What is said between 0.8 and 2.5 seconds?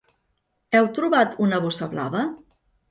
trobat una bossa blava?